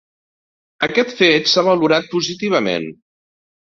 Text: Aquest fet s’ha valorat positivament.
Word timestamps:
Aquest 0.87 1.13
fet 1.21 1.53
s’ha 1.53 1.67
valorat 1.71 2.11
positivament. 2.19 2.93